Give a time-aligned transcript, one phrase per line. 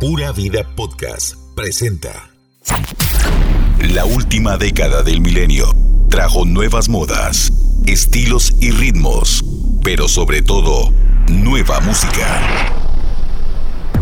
[0.00, 2.30] Pura Vida Podcast presenta.
[3.92, 5.74] La última década del milenio
[6.08, 7.52] trajo nuevas modas,
[7.86, 9.44] estilos y ritmos,
[9.82, 10.90] pero sobre todo,
[11.28, 12.72] nueva música.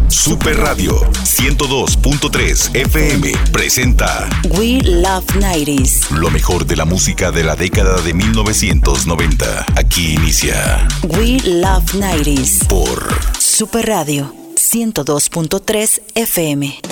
[0.06, 6.10] Super Radio 102.3 FM presenta We Love 90s.
[6.10, 9.66] Lo mejor de la música de la década de 1990.
[9.74, 12.68] Aquí inicia We Love 90s.
[12.68, 14.37] por Super Radio
[14.68, 16.87] 102.3 FM.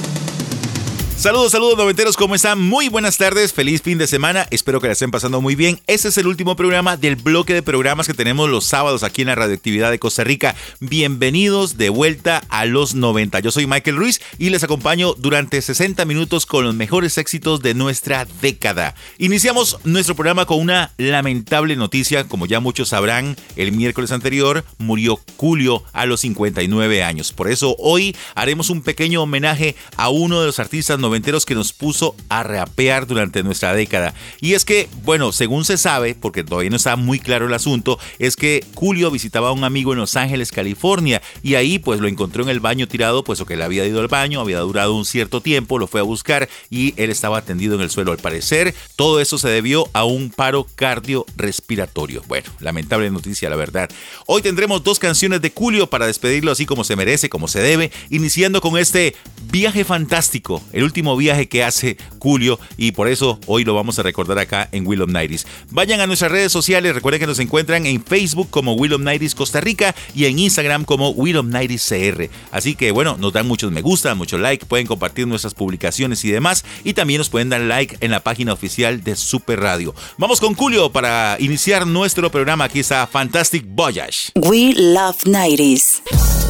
[1.18, 2.60] Saludos, saludos noventeros, ¿cómo están?
[2.60, 5.80] Muy buenas tardes, feliz fin de semana, espero que la estén pasando muy bien.
[5.86, 9.28] Este es el último programa del bloque de programas que tenemos los sábados aquí en
[9.28, 10.54] la radioactividad de Costa Rica.
[10.78, 13.40] Bienvenidos de vuelta a los 90.
[13.40, 17.72] Yo soy Michael Ruiz y les acompaño durante 60 minutos con los mejores éxitos de
[17.72, 18.94] nuestra década.
[19.16, 25.18] Iniciamos nuestro programa con una lamentable noticia, como ya muchos sabrán, el miércoles anterior murió
[25.38, 27.32] Julio a los 59 años.
[27.32, 31.72] Por eso hoy haremos un pequeño homenaje a uno de los artistas noventeros que nos
[31.72, 34.14] puso a rapear durante nuestra década.
[34.40, 37.98] Y es que, bueno, según se sabe, porque todavía no está muy claro el asunto,
[38.18, 42.08] es que Julio visitaba a un amigo en Los Ángeles, California, y ahí pues lo
[42.08, 44.94] encontró en el baño tirado, pues o que le había ido al baño, había durado
[44.94, 48.12] un cierto tiempo, lo fue a buscar y él estaba tendido en el suelo.
[48.12, 52.22] Al parecer, todo eso se debió a un paro cardiorrespiratorio.
[52.26, 53.88] Bueno, lamentable noticia, la verdad.
[54.26, 57.92] Hoy tendremos dos canciones de Julio para despedirlo así como se merece, como se debe,
[58.10, 59.14] iniciando con este
[59.50, 64.02] viaje fantástico, el último viaje que hace Julio y por eso hoy lo vamos a
[64.02, 65.46] recordar acá en Will of Nighties.
[65.70, 69.34] Vayan a nuestras redes sociales, recuerden que nos encuentran en Facebook como Will of Nighties
[69.34, 72.28] Costa Rica y en Instagram como Will of Nighties CR.
[72.50, 76.30] Así que bueno, nos dan muchos me gusta, muchos like, pueden compartir nuestras publicaciones y
[76.30, 79.94] demás y también nos pueden dar like en la página oficial de Super Radio.
[80.18, 82.64] Vamos con Julio para iniciar nuestro programa.
[82.64, 84.32] Aquí está Fantastic Voyage.
[84.34, 86.45] We Love 90s.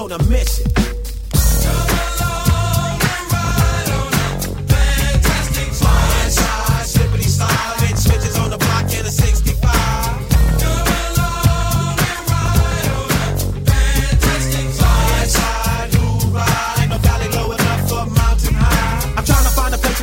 [0.00, 0.69] On a mission.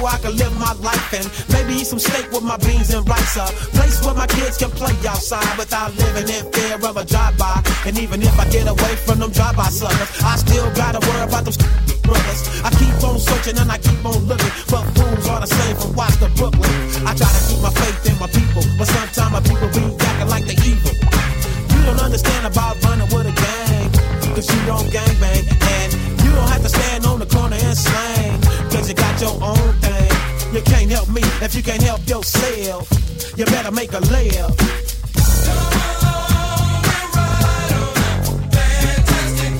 [0.07, 3.35] I can live my life and maybe eat some steak with my beans and rice.
[3.37, 3.45] A
[3.75, 7.61] place where my kids can play outside without living in fear of a drive-by.
[7.85, 11.45] And even if I get away from them drive-by suckers, I still gotta worry about
[11.45, 11.53] them
[12.07, 12.41] brothers.
[12.63, 15.91] I keep on searching and I keep on looking for fools all the same from
[15.93, 16.71] Watts to Brooklyn.
[17.03, 20.29] I try to keep my faith in my people, but sometimes my people be acting
[20.31, 20.95] like they evil.
[21.75, 23.91] You don't understand about running with a gang,
[24.33, 25.43] cause you don't gang bang.
[25.43, 25.89] And
[26.23, 28.39] you don't have to stand on the corner and slang,
[28.71, 29.86] cause you got your own thing.
[30.57, 32.89] You can't help me if you can't help yourself.
[33.37, 34.57] You better make a layup.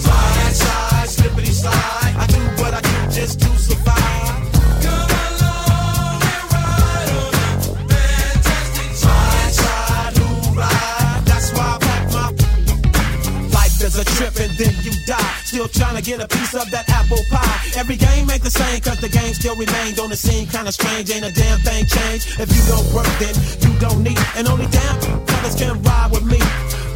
[0.02, 2.16] Slide, slide, slippity slide.
[2.18, 4.56] I do what I do just to survive.
[8.96, 11.22] Slide, slide, ooh, ride.
[11.26, 12.32] That's why I pack my
[13.54, 15.37] Life a trip and then you die.
[15.48, 17.80] Still trying to get a piece of that apple pie.
[17.80, 20.46] Every game ain't the same, cause the game still remained on the scene.
[20.46, 22.36] Kinda strange, ain't a damn thing changed.
[22.36, 23.32] If you don't work, then
[23.64, 24.20] you don't need.
[24.36, 26.44] And only damn brothers can ride with me.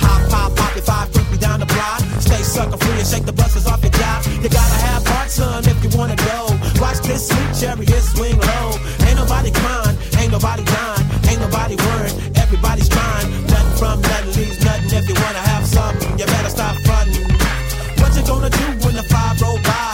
[0.03, 2.03] Hop, hop, hop, if I me down the block.
[2.19, 4.19] Stay sucker free and shake the buses off your job.
[4.43, 6.51] You gotta have heart, son, if you wanna go.
[6.83, 8.75] Watch this sweet chariot swing low.
[9.07, 12.19] Ain't nobody crying, ain't nobody dying, ain't nobody worrying.
[12.35, 13.31] Everybody's trying.
[13.47, 14.91] Nothing from nothing leaves nothing.
[14.91, 16.40] If you wanna have something, you better
[18.31, 19.90] gonna do when the five roll by?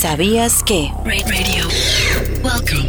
[0.00, 0.92] ¿Sabías que?
[1.04, 1.66] Radio.
[2.44, 2.88] Welcome.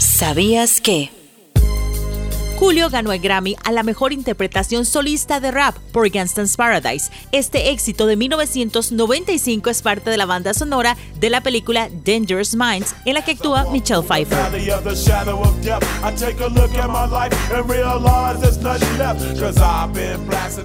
[0.00, 1.12] ¿Sabías que?
[2.60, 7.12] Julio ganó el Grammy a la mejor interpretación solista de rap por Gangsta's Paradise.
[7.30, 12.94] Este éxito de 1995 es parte de la banda sonora de la película Dangerous Minds,
[13.04, 14.38] en la que actúa Michelle Pfeiffer.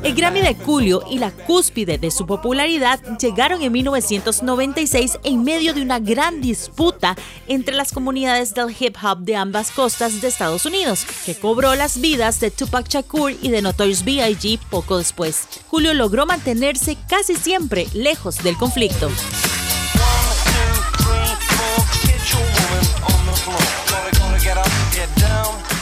[0.04, 5.74] El Grammy de Julio y la cúspide de su popularidad llegaron en 1996 en medio
[5.74, 7.16] de una gran disputa
[7.48, 12.00] entre las comunidades del hip hop de ambas costas de Estados Unidos, que cobró las
[12.00, 14.60] vidas de Tupac Shakur y de Notorious B.I.G.
[14.70, 15.48] poco después.
[15.68, 19.10] Julio logró mantenerse casi siempre lejos del conflicto.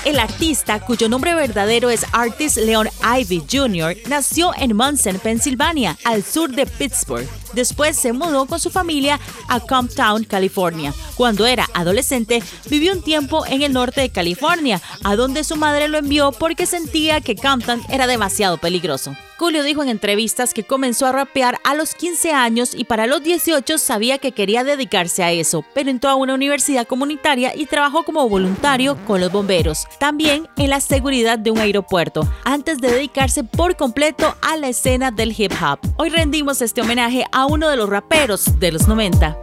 [0.06, 2.89] El artista, cuyo nombre verdadero es Artis Leon
[3.19, 7.43] Ivy Jr., nació en Munson, Pensilvania, al sur de Pittsburgh.
[7.53, 10.94] Después se mudó con su familia a Comptown, California.
[11.15, 15.88] Cuando era adolescente, vivió un tiempo en el norte de California, a donde su madre
[15.88, 19.15] lo envió porque sentía que Compton era demasiado peligroso.
[19.38, 23.23] Julio dijo en entrevistas que comenzó a rapear a los 15 años y para los
[23.23, 28.03] 18 sabía que quería dedicarse a eso, pero entró a una universidad comunitaria y trabajó
[28.03, 33.44] como voluntario con los bomberos, también en la seguridad de un aeropuerto, antes de dedicarse
[33.44, 35.79] por completo a la escena del hip hop.
[35.97, 39.38] Hoy rendimos este homenaje a uno de los raperos de los 90.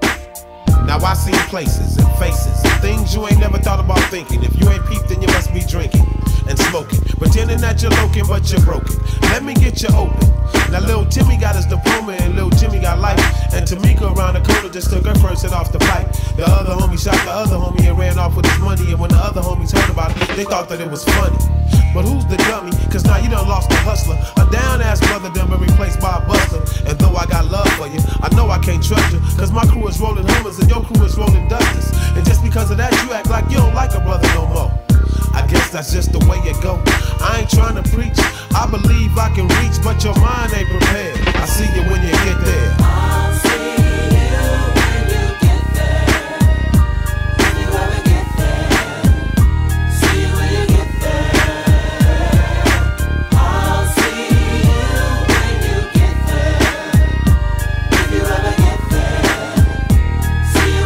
[0.86, 4.42] Now I seen places and faces and things you ain't never thought about thinking.
[4.42, 6.06] If you ain't peeped, then you must be drinking
[6.50, 8.98] and smoking, pretending that you're loking, but you're broken.
[9.30, 10.18] Let me get you open.
[10.74, 13.18] Now little Timmy got his diploma and little Jimmy got life.
[13.54, 16.10] And Tamika around the corner just took her first hit off the pipe.
[16.34, 18.90] The other homie shot the other homie and ran off with his money.
[18.90, 21.38] And when the other homies heard about it, they thought that it was funny.
[21.94, 22.70] But who's the dummy?
[22.90, 24.18] Cause now you done lost the hustler.
[24.38, 26.62] A down ass brother done been replaced by a buster.
[26.86, 29.18] And though I got love for you, I know I can't trust you.
[29.38, 31.90] Cause my crew is rolling Hummers and your crew is rolling Dusters.
[32.14, 34.79] And just because of that, you act like you don't like a brother no more.
[35.32, 36.82] I guess that's just the way it go.
[37.20, 38.18] I ain't trying to preach.
[38.54, 41.18] I believe I can reach, but your mind ain't prepared.
[41.36, 42.76] I see you when you get there.
[42.80, 43.82] I'll see you
[44.76, 46.08] when you get there.
[49.92, 51.32] See you when you get there.
[53.32, 54.98] I'll see you
[55.30, 56.60] when you get there.
[58.02, 58.22] See you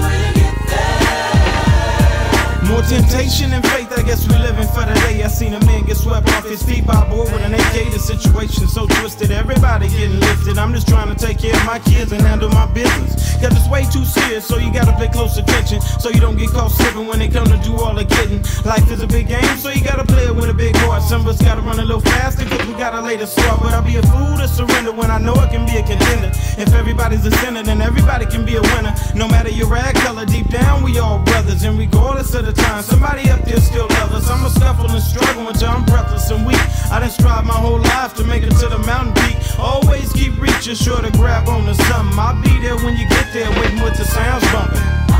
[0.05, 2.69] when you get there.
[2.69, 3.84] More temptation and faith,
[4.15, 5.23] guess we living for the day.
[5.23, 7.91] I seen a man get swept off his feet by a boy with an AK.
[7.91, 10.59] The situation so twisted, everybody getting lifted.
[10.59, 13.35] I'm just trying to take care of my kids and handle my business.
[13.41, 15.81] Cause it's way too serious, so you gotta pay close attention.
[15.99, 18.43] So you don't get caught slipping when they come to do all the getting.
[18.65, 21.03] Life is a big game, so you gotta play it with a big heart.
[21.03, 23.61] Some of us gotta run a little faster, cause we gotta lay the start.
[23.61, 26.31] But I'll be a fool to surrender when I know I can be a contender.
[26.57, 28.95] If everybody's a sinner, then everybody can be a winner.
[29.15, 31.65] No matter your rag color, deep down we all brothers.
[31.65, 33.61] And regardless of the time, somebody up there
[35.47, 36.61] until I'm breathless and weak.
[36.91, 39.37] I done strive my whole life to make it to the mountain peak.
[39.59, 42.19] Always keep reaching, sure to grab on to something.
[42.19, 45.14] I'll be there when you get there, waiting with the sounds bumping.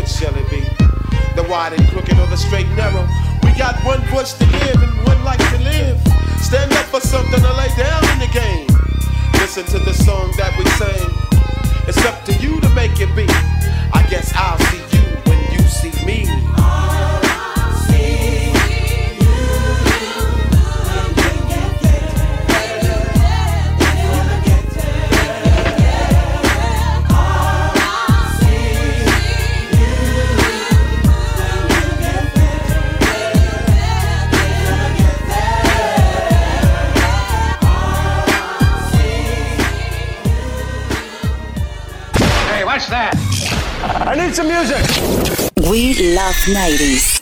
[0.00, 0.60] To shall it be?
[1.34, 3.06] The wide and crooked or the straight and narrow?
[3.42, 5.98] We got one voice to give and one life to live.
[6.40, 8.68] Stand up for something to lay down in the game.
[9.40, 11.10] Listen to the song that we sing.
[11.88, 13.26] It's up to you to make it be.
[13.92, 16.35] I guess I'll see you when you see me.
[44.16, 44.78] I need some music.
[45.68, 47.15] We love 90s.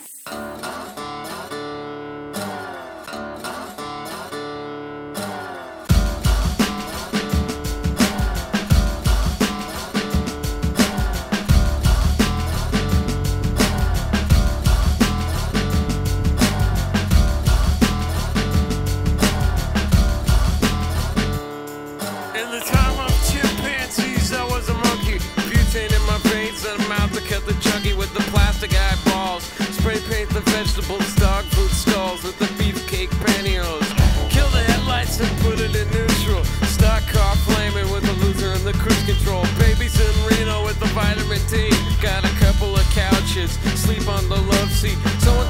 [44.07, 44.97] On the love seat.
[45.19, 45.44] Someone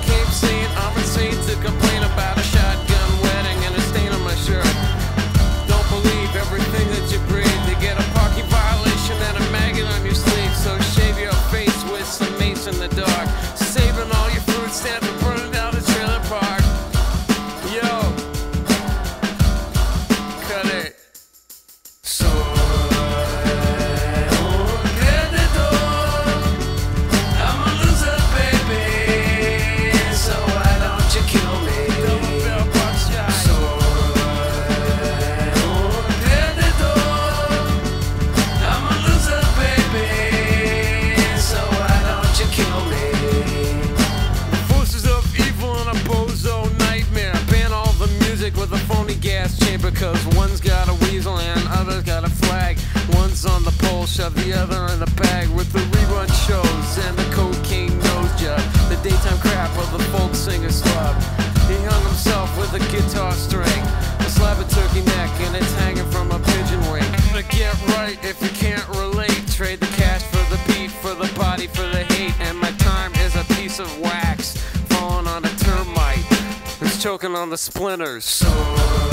[77.55, 79.04] the splinters.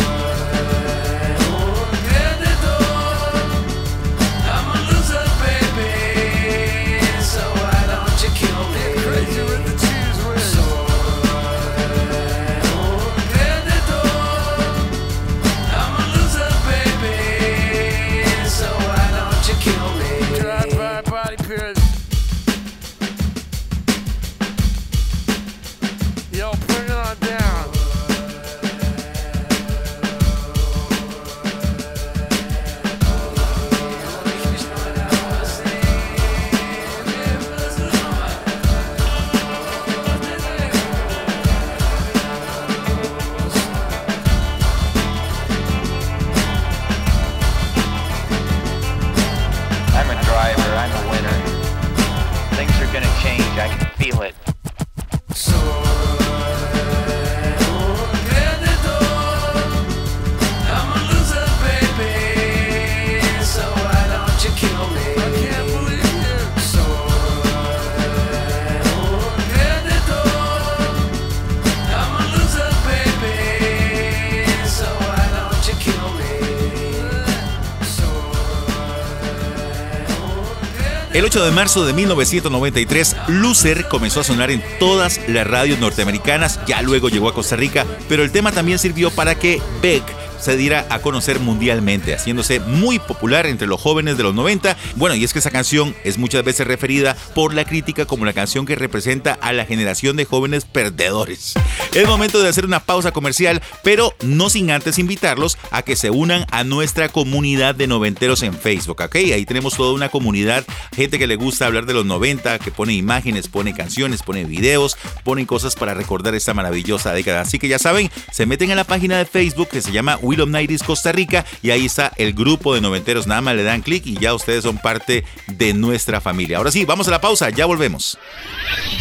[81.33, 86.83] 18 de marzo de 1993, Loser comenzó a sonar en todas las radios norteamericanas, ya
[86.83, 90.05] luego llegó a Costa Rica, pero el tema también sirvió para que Beck
[90.43, 94.77] se diera a conocer mundialmente, haciéndose muy popular entre los jóvenes de los 90.
[94.97, 98.33] Bueno, y es que esa canción es muchas veces referida por la crítica como la
[98.33, 101.55] canción que representa a la generación de jóvenes perdedores.
[101.95, 106.11] Es momento de hacer una pausa comercial, pero no sin antes invitarlos a que se
[106.11, 109.15] unan a nuestra comunidad de noventeros en Facebook, ¿ok?
[109.15, 112.95] Ahí tenemos toda una comunidad, gente que le gusta hablar de los 90, que pone
[112.95, 117.43] imágenes, pone canciones, pone videos, pone cosas para recordar esta maravillosa década.
[117.43, 120.41] Así que ya saben, se meten a la página de Facebook que se llama Will
[120.41, 123.27] of Nighties Costa Rica y ahí está el grupo de noventeros.
[123.27, 126.57] Nada más le dan clic y ya ustedes son parte de nuestra familia.
[126.57, 128.19] Ahora sí, vamos a la pausa, ya volvemos.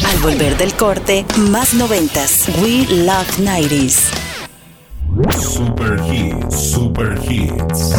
[0.06, 2.50] Al volver del corte, más noventas.
[2.62, 4.10] We Love 90s.
[5.40, 7.96] Super Hits, Super Hits.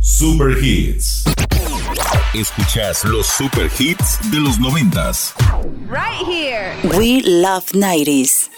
[0.00, 1.24] Super Hits.
[2.32, 5.34] Escuchas los super hits de los noventas.
[5.90, 6.74] Right here.
[6.98, 8.48] We Love 90s.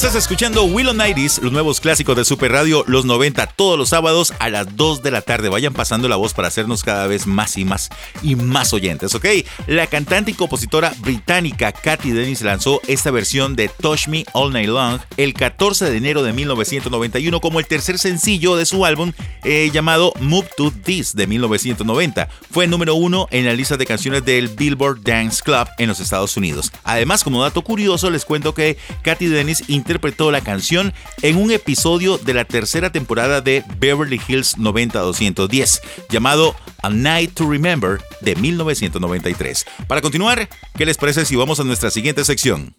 [0.00, 4.32] Estás escuchando Willow Nighties, los nuevos clásicos de Super Radio, los 90, todos los sábados
[4.38, 5.50] a las 2 de la tarde.
[5.50, 7.90] Vayan pasando la voz para hacernos cada vez más y más
[8.22, 9.26] y más oyentes, ¿ok?
[9.66, 14.70] La cantante y compositora británica Katy Dennis lanzó esta versión de Touch Me All Night
[14.70, 19.12] Long el 14 de enero de 1991 como el tercer sencillo de su álbum
[19.44, 22.26] eh, llamado Move to This de 1990.
[22.50, 26.38] Fue número uno en la lista de canciones del Billboard Dance Club en los Estados
[26.38, 26.72] Unidos.
[26.84, 32.16] Además, como dato curioso, les cuento que Katy Dennis interpretó la canción en un episodio
[32.16, 39.66] de la tercera temporada de Beverly Hills 90210, llamado A Night to Remember de 1993.
[39.88, 42.72] Para continuar, ¿qué les parece si vamos a nuestra siguiente sección?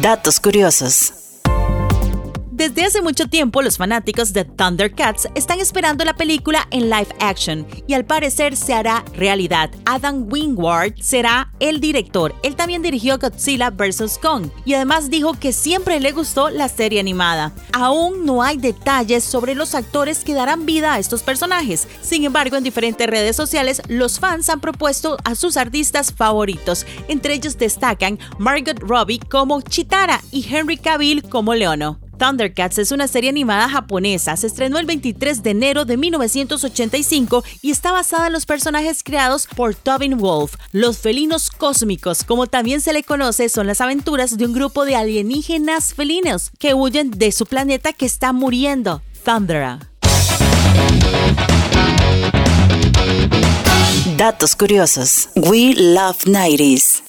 [0.00, 1.27] Datos curiosos.
[2.58, 7.64] Desde hace mucho tiempo los fanáticos de Thundercats están esperando la película en live action
[7.86, 9.70] y al parecer se hará realidad.
[9.84, 12.34] Adam Wingward será el director.
[12.42, 14.18] Él también dirigió Godzilla vs.
[14.20, 17.52] Kong y además dijo que siempre le gustó la serie animada.
[17.72, 21.86] Aún no hay detalles sobre los actores que darán vida a estos personajes.
[22.02, 26.86] Sin embargo, en diferentes redes sociales los fans han propuesto a sus artistas favoritos.
[27.06, 32.07] Entre ellos destacan Margot Robbie como Chitara y Henry Cavill como Leono.
[32.18, 34.36] Thundercats es una serie animada japonesa.
[34.36, 39.46] Se estrenó el 23 de enero de 1985 y está basada en los personajes creados
[39.46, 40.56] por Tobin Wolf.
[40.72, 44.96] Los felinos cósmicos, como también se le conoce, son las aventuras de un grupo de
[44.96, 49.78] alienígenas felinos que huyen de su planeta que está muriendo, Thundera.
[54.16, 55.28] Datos curiosos.
[55.36, 57.02] We love 90s.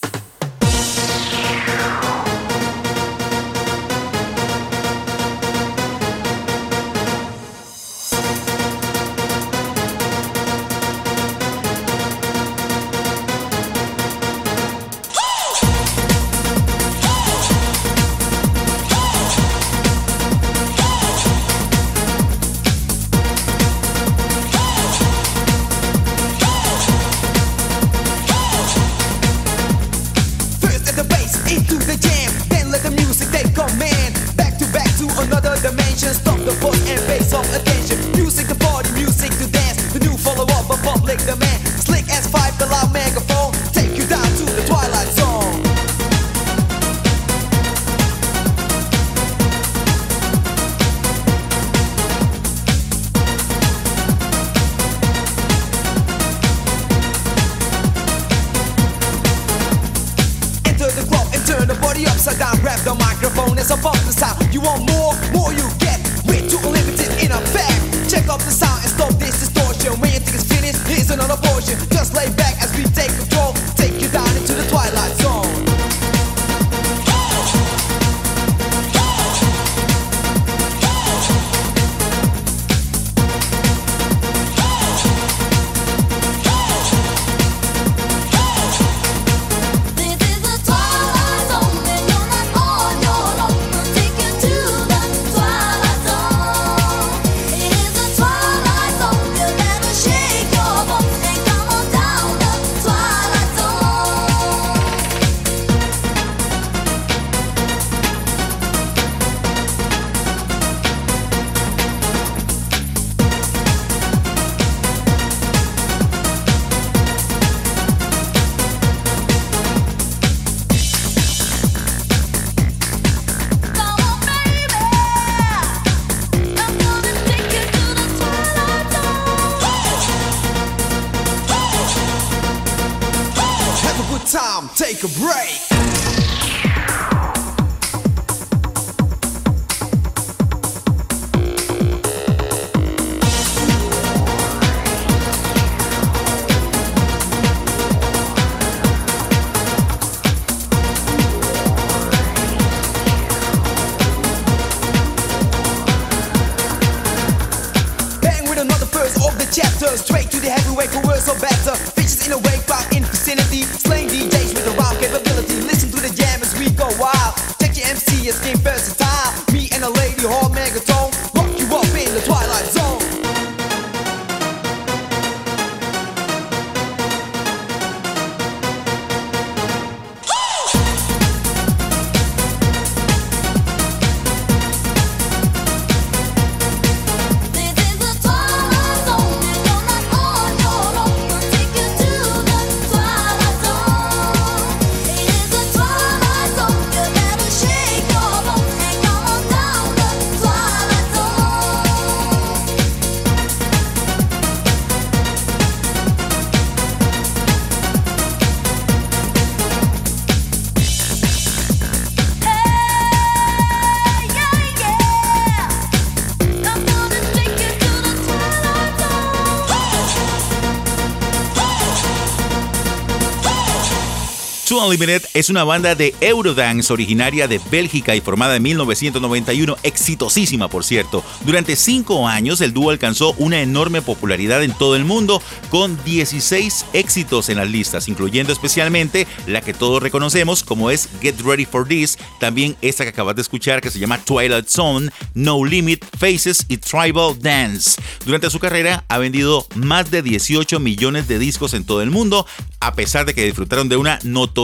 [224.80, 230.84] Unlimited es una banda de Eurodance originaria de Bélgica y formada en 1991, exitosísima por
[230.84, 231.24] cierto.
[231.46, 236.86] Durante cinco años el dúo alcanzó una enorme popularidad en todo el mundo con 16
[236.94, 241.88] éxitos en las listas, incluyendo especialmente la que todos reconocemos como es Get Ready for
[241.88, 246.66] This, también esta que acabas de escuchar que se llama Twilight Zone, No Limit, Faces
[246.70, 248.02] y Tribal Dance.
[248.26, 252.46] Durante su carrera ha vendido más de 18 millones de discos en todo el mundo,
[252.80, 254.20] a pesar de que disfrutaron de una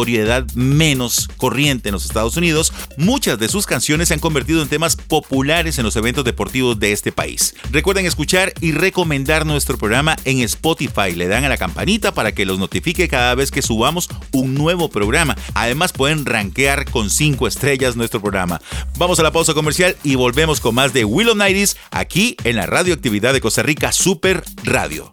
[0.05, 4.67] notoriedad menos corriente en los Estados Unidos, muchas de sus canciones se han convertido en
[4.67, 7.55] temas populares en los eventos deportivos de este país.
[7.71, 11.13] Recuerden escuchar y recomendar nuestro programa en Spotify.
[11.15, 14.89] Le dan a la campanita para que los notifique cada vez que subamos un nuevo
[14.89, 15.35] programa.
[15.55, 18.61] Además pueden rankear con 5 estrellas nuestro programa.
[18.99, 22.67] Vamos a la pausa comercial y volvemos con más de Willow Nighties aquí en la
[22.67, 25.11] radioactividad de Costa Rica Super Radio.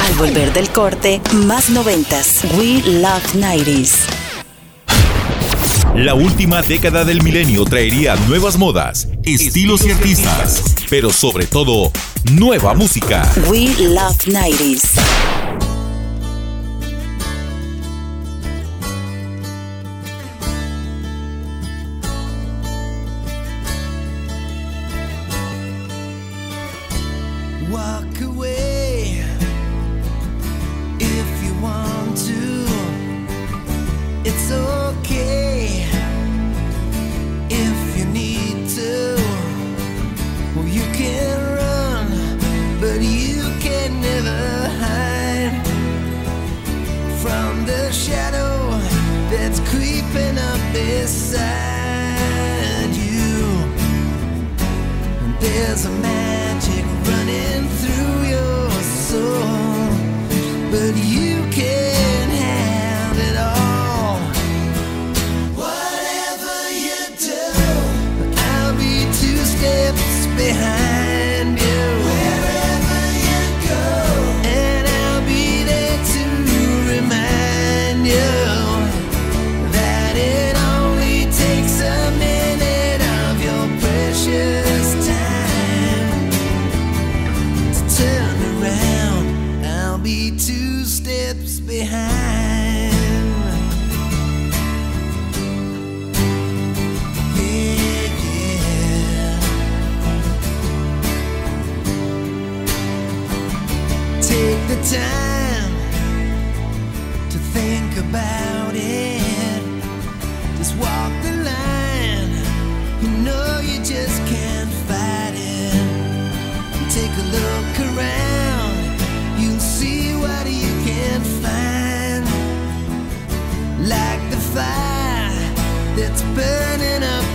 [0.00, 2.40] Al volver del corte, más noventas.
[2.56, 3.94] We Love 90s.
[5.94, 11.92] La última década del milenio traería nuevas modas, estilos y artistas, pero sobre todo,
[12.32, 13.30] nueva música.
[13.48, 15.71] We Love 90s.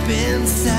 [0.08, 0.77] been sad.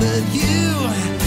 [0.00, 1.19] but you.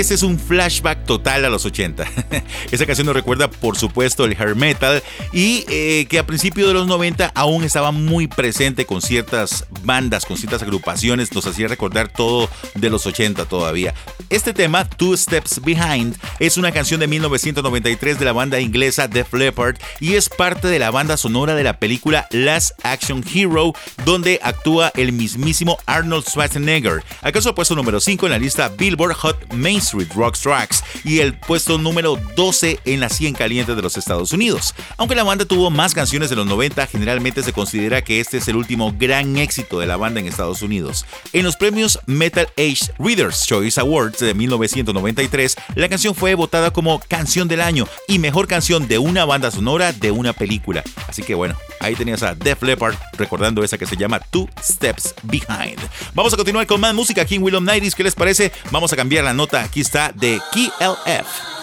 [0.00, 2.06] Este es un flashback total a los 80.
[2.70, 6.72] Esa canción nos recuerda, por supuesto, el hair metal y eh, que a principios de
[6.72, 12.08] los 90 aún estaba muy presente con ciertas bandas, con ciertas agrupaciones, nos hacía recordar
[12.08, 13.92] todo de los 80 todavía.
[14.30, 19.34] Este tema, Two Steps Behind, es una canción de 1993 de la banda inglesa Def
[19.34, 23.74] Leppard y es parte de la banda sonora de la película Last Action Hero,
[24.06, 27.04] donde actúa el mismísimo Arnold Schwarzenegger.
[27.20, 31.34] ¿Acaso puesto número 5 en la lista Billboard Hot Main Street Rock Tracks y el
[31.34, 34.74] puesto número 12 en la 100 caliente de los Estados Unidos.
[34.96, 38.48] Aunque la banda tuvo más canciones de los 90, generalmente se considera que este es
[38.48, 41.04] el último gran éxito de la banda en Estados Unidos.
[41.32, 47.00] En los premios Metal Age Readers Choice Awards de 1993, la canción fue votada como
[47.00, 50.82] Canción del Año y Mejor Canción de una banda sonora de una película.
[51.08, 55.14] Así que bueno, ahí tenías a Def Leppard recordando esa que se llama Two Steps
[55.24, 55.80] Behind.
[56.14, 57.94] Vamos a continuar con más música aquí en Willow Nighties.
[57.94, 58.52] ¿Qué les parece?
[58.70, 59.62] Vamos a cambiar la nota.
[59.62, 61.59] Aquí está de KLF.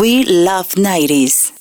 [0.00, 1.52] We Love 90s.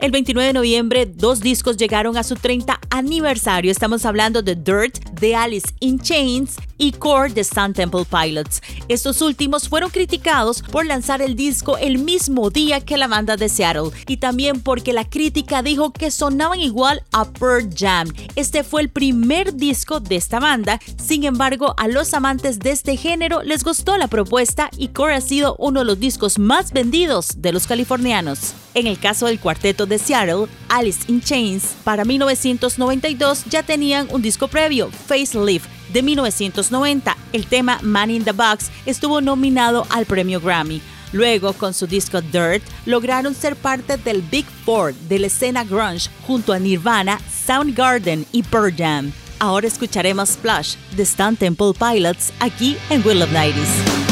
[0.00, 3.70] El 29 de noviembre, dos discos llegaron a su 30 aniversario.
[3.70, 8.62] Estamos hablando de Dirt de Alice in Chains y Core de Sun Temple Pilots.
[8.88, 13.48] Estos últimos fueron criticados por lanzar el disco el mismo día que la banda de
[13.48, 18.12] Seattle y también porque la crítica dijo que sonaban igual a Pearl Jam.
[18.36, 22.96] Este fue el primer disco de esta banda, sin embargo a los amantes de este
[22.96, 27.42] género les gustó la propuesta y Core ha sido uno de los discos más vendidos
[27.42, 28.54] de los californianos.
[28.74, 34.22] En el caso del cuarteto de Seattle, Alice in Chains, para 1992 ya tenían un
[34.22, 37.16] disco previo, Facelift, de 1990.
[37.32, 40.80] El tema Man in the Box estuvo nominado al premio Grammy.
[41.12, 46.10] Luego, con su disco Dirt, lograron ser parte del Big Four de la escena grunge
[46.26, 49.12] junto a Nirvana, Soundgarden y Pearl Jam.
[49.38, 54.07] Ahora escucharemos Splash de Stone Temple Pilots aquí en Will of Nighties.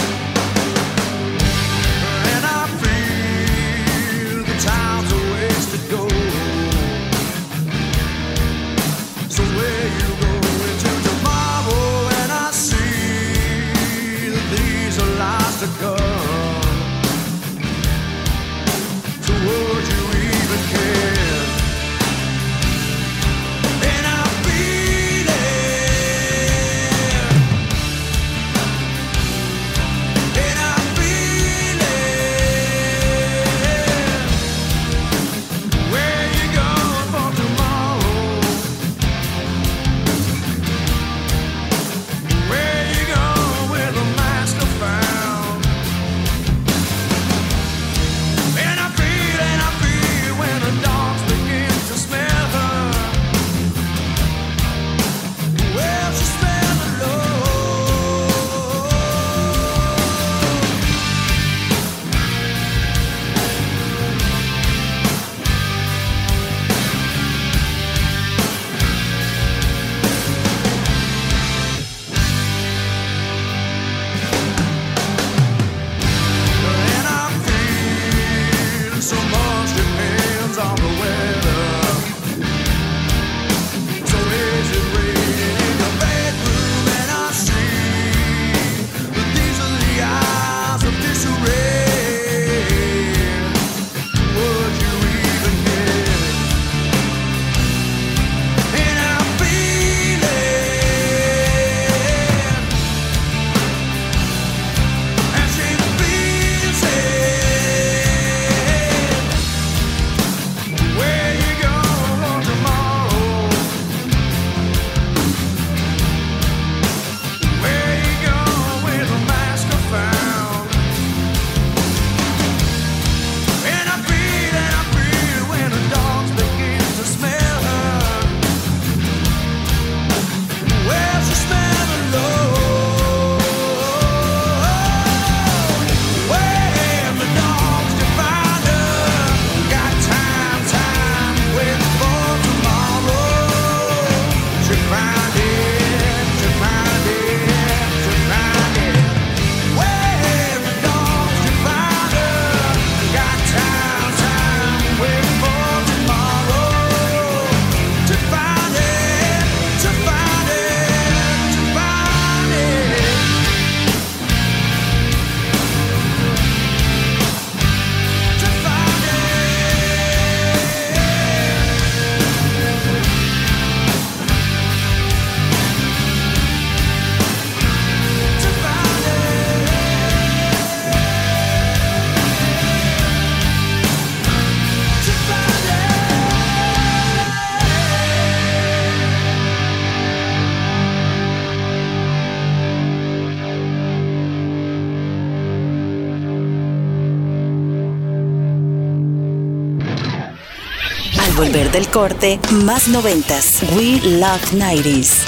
[201.36, 203.60] Volver del corte, más noventas.
[203.76, 205.24] We Love 90s.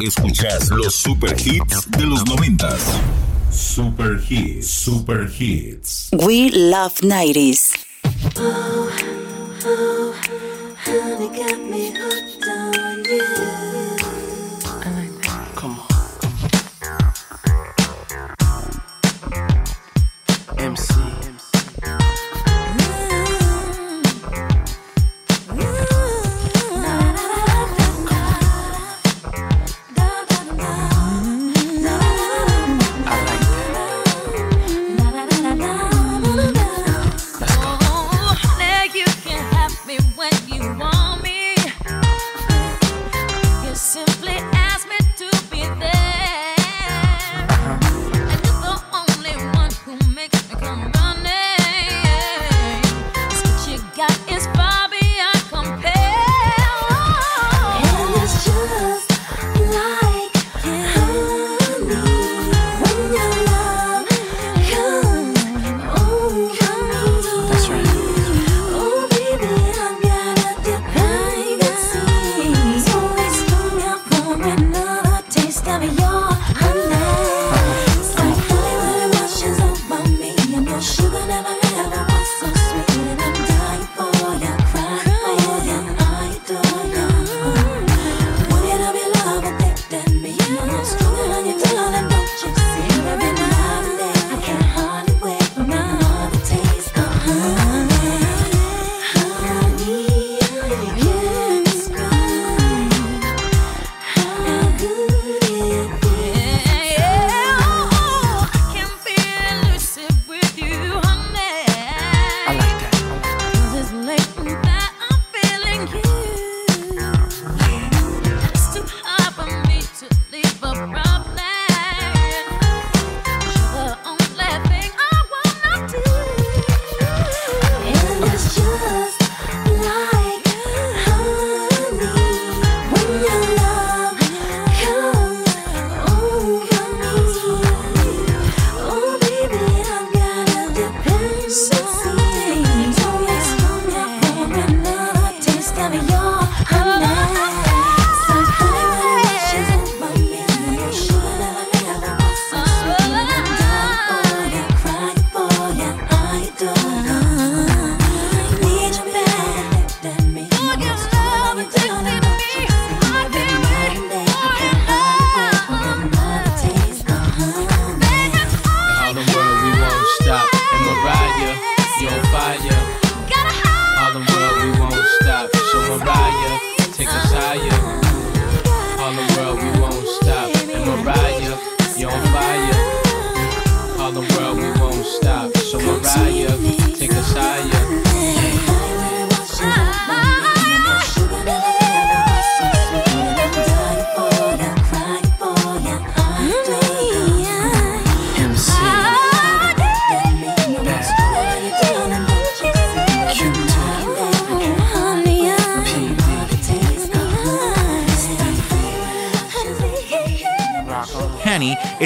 [0.00, 2.80] Escuchas los super hits de los noventas.
[3.52, 6.08] Super hits, super hits.
[6.12, 7.72] We Love 90s.
[8.36, 8.97] Honey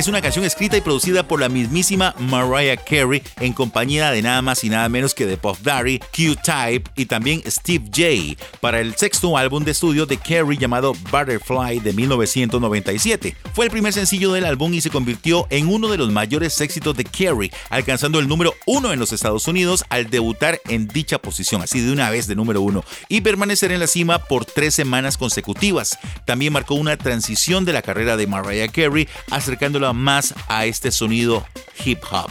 [0.03, 4.43] Es una canción escrita y producida por la mismísima Mariah Carey en compañía de nada
[4.43, 8.97] más y nada menos que de Puff Daddy, Q-Type y también Steve J para el
[8.97, 13.37] sexto álbum de estudio de Carey llamado Butterfly de 1997.
[13.55, 16.97] Fue el primer sencillo del álbum y se convirtió en uno de los mayores éxitos
[16.97, 21.63] de Carey, alcanzando el número uno en los Estados Unidos al debutar en dicha posición,
[21.63, 25.17] así de una vez de número uno, y permanecer en la cima por tres semanas
[25.17, 25.97] consecutivas.
[26.25, 31.47] También marcó una transición de la carrera de Mariah Carey, acercándola más a este sonido
[31.85, 32.31] hip hop.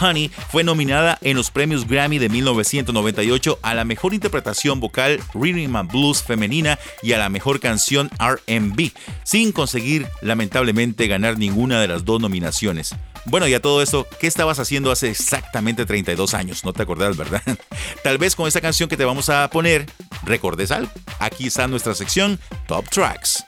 [0.00, 5.76] Honey fue nominada en los premios Grammy de 1998 a la mejor interpretación vocal Rhythm
[5.76, 8.92] and Blues femenina y a la mejor canción RB,
[9.24, 12.94] sin conseguir lamentablemente ganar ninguna de las dos nominaciones.
[13.24, 16.64] Bueno, y a todo esto, ¿qué estabas haciendo hace exactamente 32 años?
[16.64, 17.42] No te acordás, ¿verdad?
[18.04, 19.86] Tal vez con esta canción que te vamos a poner,
[20.22, 20.90] recordes algo.
[21.18, 22.38] Aquí está nuestra sección
[22.68, 23.44] Top Tracks.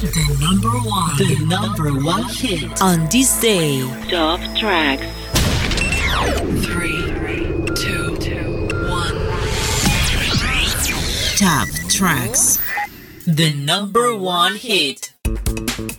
[0.00, 1.16] The number one.
[1.18, 2.80] The number one hit.
[2.80, 5.04] On this day, Top tracks.
[6.64, 7.02] Three,
[7.76, 8.16] two,
[8.88, 9.14] one.
[11.36, 12.58] Top Tracks.
[13.26, 15.12] The number one hit.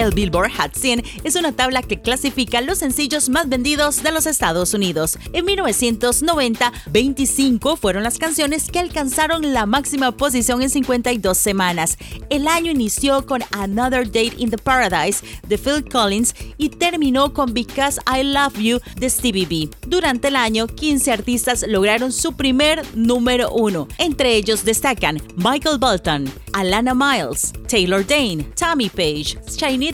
[0.02, 4.26] El Billboard Hot 100 es una tabla que clasifica los sencillos más vendidos de los
[4.26, 5.20] Estados Unidos.
[5.32, 12.00] En 1990, 25 fueron las canciones que alcanzaron la máxima posición en 52 semanas.
[12.32, 17.54] El año inició con Another Date in the Paradise de Phil Collins y terminó con
[17.54, 19.70] Because I Love You de Stevie B.
[19.86, 23.88] Durante el año, 15 artistas lograron su primer número uno.
[24.00, 29.38] Entre ellos destacan Michael Bolton, Alana Miles, Taylor Dane, Tommy Page,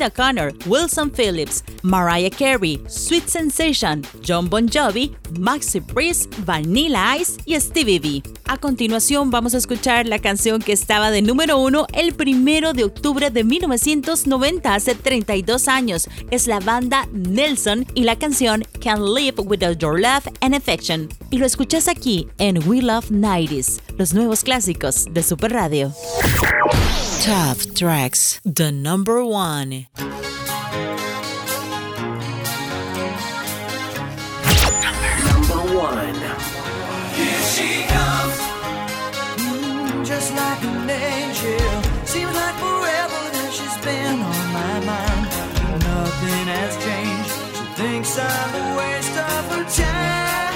[0.10, 7.60] Connor, Wilson Phillips, Mariah Carey, Sweet Sensation, John Bon Jovi, Maxi Priest, Vanilla Ice y
[7.60, 8.24] Stevie B.
[8.46, 12.86] A continuación vamos a escuchar la canción que estaba de número uno el primero de
[12.86, 16.08] octubre de 1990, hace 32 años.
[16.32, 21.10] Es la banda Nelson y la canción Can't Live Without Your Love and Affection.
[21.30, 25.94] Y lo escuchas aquí en We Love 90s, los nuevos clásicos de Super Radio.
[27.26, 29.77] Top Tracks, the number one.
[35.30, 36.16] Number one.
[37.18, 38.38] Here she comes,
[39.38, 41.72] Mm, just like an angel.
[42.06, 45.28] Seems like forever that she's been on my mind.
[45.90, 47.36] Nothing has changed.
[47.58, 50.47] She thinks I'm a waste of her time.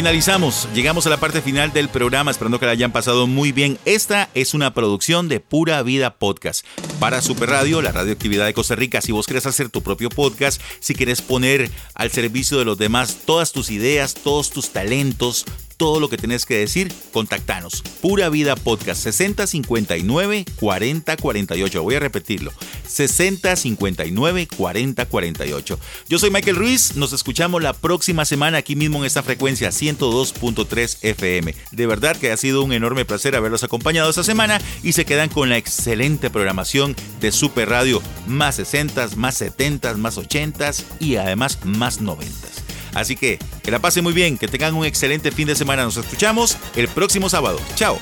[0.00, 3.78] Finalizamos, llegamos a la parte final del programa, esperando que la hayan pasado muy bien.
[3.84, 6.64] Esta es una producción de Pura Vida Podcast
[6.98, 9.02] para Super Radio, la radioactividad de Costa Rica.
[9.02, 13.18] Si vos querés hacer tu propio podcast, si quieres poner al servicio de los demás
[13.26, 15.44] todas tus ideas, todos tus talentos,
[15.80, 17.82] todo lo que tenés que decir, contactanos.
[18.02, 21.82] Pura Vida Podcast 6059 4048.
[21.82, 22.52] Voy a repetirlo.
[22.86, 25.78] 6059 4048.
[26.06, 26.96] Yo soy Michael Ruiz.
[26.96, 31.54] Nos escuchamos la próxima semana aquí mismo en esta frecuencia 102.3 FM.
[31.70, 35.30] De verdad que ha sido un enorme placer haberlos acompañado esta semana y se quedan
[35.30, 38.02] con la excelente programación de Super Radio.
[38.26, 42.59] Más 60, más 70, más 80 y además más 90.
[42.94, 45.84] Así que que la pasen muy bien, que tengan un excelente fin de semana.
[45.84, 47.60] Nos escuchamos el próximo sábado.
[47.74, 47.98] Chao.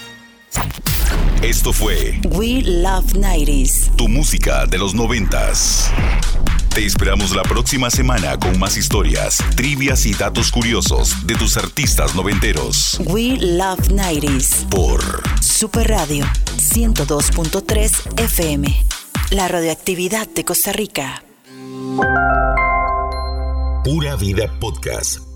[1.42, 3.94] Esto fue We Love 90s.
[3.96, 5.90] Tu música de los noventas.
[6.74, 12.14] Te esperamos la próxima semana con más historias, trivias y datos curiosos de tus artistas
[12.14, 13.00] noventeros.
[13.06, 14.68] We Love 90s.
[14.68, 15.00] Por
[15.40, 16.24] Super Radio
[16.56, 18.86] 102.3 FM.
[19.30, 21.22] La radioactividad de Costa Rica.
[23.88, 25.27] Pura Vida Podcast